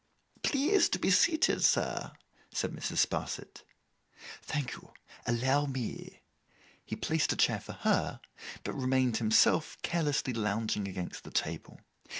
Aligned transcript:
'Please 0.41 0.89
to 0.89 0.97
be 0.97 1.11
seated, 1.11 1.63
sir,' 1.63 2.11
said 2.51 2.71
Mrs. 2.71 3.05
Sparsit. 3.05 3.61
'Thank 4.41 4.71
you. 4.73 4.91
Allow 5.27 5.67
me.' 5.67 6.21
He 6.83 6.95
placed 6.95 7.31
a 7.33 7.35
chair 7.35 7.59
for 7.59 7.73
her, 7.73 8.19
but 8.63 8.73
remained 8.73 9.17
himself 9.17 9.77
carelessly 9.83 10.33
lounging 10.33 10.87
against 10.87 11.23
the 11.23 11.29
table. 11.29 11.81